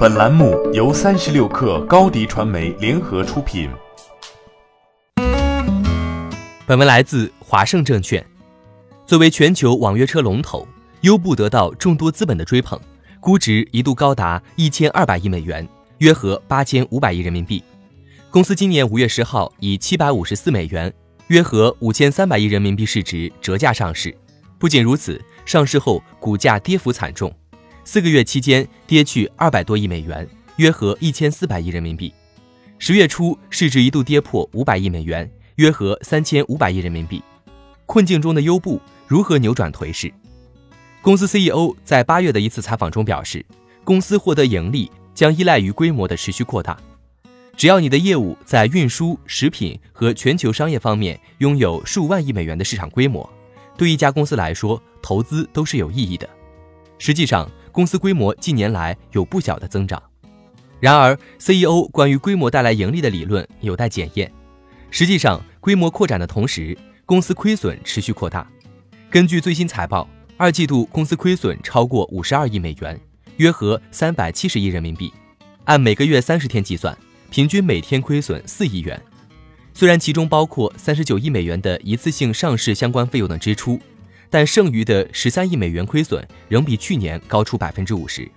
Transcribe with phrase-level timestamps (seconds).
[0.00, 3.68] 本栏目由三十六氪高低传媒联合出品。
[6.66, 8.24] 本文来自华盛证券。
[9.04, 10.66] 作为全球网约车龙头，
[11.02, 12.80] 优步得到众多资本的追捧，
[13.20, 17.62] 估值一度高达一千二百亿美元，约合八千五百亿人民币。
[18.30, 20.90] 公司今年五月十号以七百五十四美元，
[21.26, 24.16] 约合五千三百亿人民币市值折价上市。
[24.58, 27.30] 不仅如此，上市后股价跌幅惨重。
[27.92, 30.24] 四个月期间跌去二百多亿美元，
[30.58, 32.14] 约合一千四百亿人民币。
[32.78, 37.20] 十月初市值一度跌破五百亿美元，约合三千五百亿人民币。
[37.86, 40.14] 困境中的优步如何扭转颓势？
[41.02, 43.44] 公司 CEO 在八月的一次采访中表示，
[43.82, 46.78] 公司获得盈利将依赖于规模的持续扩大。
[47.56, 53.28] 只要你的业务在运输、食品和全球商业方面拥有数万亿美元的市场规模，
[53.76, 56.30] 对一家公司来说，投资都是有意义的。
[57.02, 60.02] 实际上，公司规模近年来有不小的增长，
[60.80, 64.30] 然而 CEO 关于规模带来盈利的理论有待检验。
[64.90, 66.76] 实际上，规模扩展的同时，
[67.06, 68.46] 公司亏损持续扩大。
[69.08, 73.00] 根据最新财报，二季度公司亏损超过五十二亿美元，
[73.36, 75.12] 约合三百七十亿人民币。
[75.64, 76.96] 按每个月三十天计算，
[77.30, 79.00] 平均每天亏损四亿元。
[79.72, 83.78] 虽然其中包括三十九亿美元的一次性上市相关费用等支出。
[84.30, 88.30] 但剩余的十三亿美元亏损仍比去年高出百分之五十，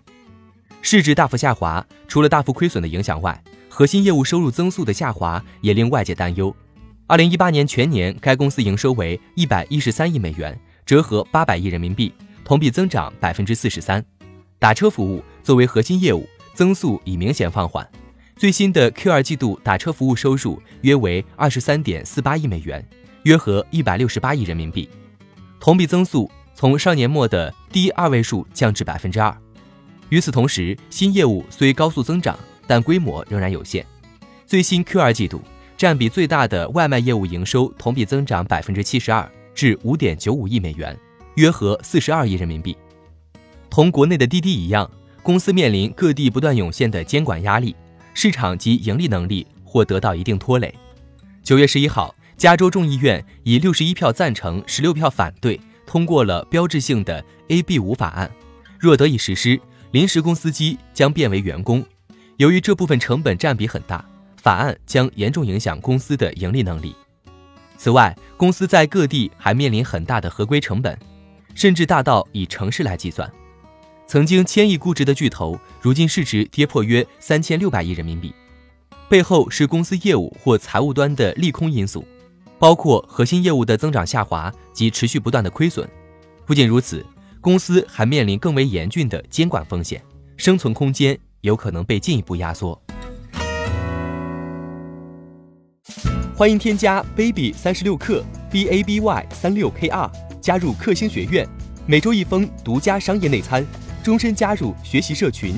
[0.81, 1.86] 市值大幅下滑。
[2.08, 6.53] 除了大幅亏损的影响外，核心业务收入增速的下滑也令外界担忧。
[7.05, 12.11] 二零一八年全年，该公司营收为一百一十三亿美元，折合八百亿人民币，
[12.44, 14.03] 同比增长百分之四十三。
[14.58, 17.88] 打车服务作为核心业务，增速已明显放缓。
[18.36, 22.83] 最新的 Q 二季度打车服务收入约为二十三点四八亿美元，
[23.23, 24.89] 约合一百六十八亿人民币。
[25.64, 29.33] 同比增速从上年末的低二位数降至百分之二。
[30.09, 33.86] 与此同时，新业务虽高速增长，但规模仍然有限。
[34.45, 35.42] 最新 Q 二季度，
[35.78, 40.99] 占比最大的外卖业务营收同比增长百分之七十二，至五点九五亿美元，
[41.36, 42.76] 约合四十二亿人民币。
[43.70, 47.73] 同国内的滴滴一样，公司面临各地不断涌现的监管压力，
[48.14, 50.76] 市场及盈利能力或得到一定拖累。
[51.42, 52.14] 九月十一号。
[52.43, 58.30] 加州众议院以六十一票赞成、十六票反对通过了标志性的 AB 五法案。
[58.77, 59.58] 若得以实施，
[59.92, 61.82] 临时工司机将变为员工。
[62.36, 64.03] 由于这部分成本占比很大，
[64.36, 66.93] 法案将严重影响公司的盈利能力。
[67.77, 70.99] 此外，公司在各地还面临很大的合规成本，
[71.55, 73.32] 甚至大到以城市来计算。
[74.05, 78.36] 曾经千亿估值的巨头，如今市值跌破约三千六百亿人民币，
[79.08, 82.05] 背后是公司业务或财务端的利空因素。
[82.64, 85.86] 包括核心业务的增长下滑及持续不断的亏损。
[86.46, 87.06] 不仅如此，
[87.42, 90.02] 公司还面临更为严峻的监管风险，
[90.38, 92.82] 生存空间有可能被进一步压缩。
[96.34, 100.10] 欢迎添加 baby 三十六克 b a b y 三六 k r
[100.40, 101.45] 加入克星学院，
[101.86, 103.66] 每周一封独家商业内参，
[104.02, 105.54] 终身加入学习社群，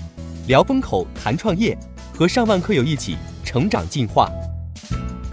[0.47, 1.77] 聊风口谈创业，
[2.15, 4.27] 和上万课友一起成长进化。